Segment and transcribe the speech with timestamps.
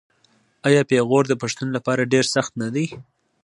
[0.67, 2.85] آیا پېغور د پښتون لپاره ډیر سخت نه دی؟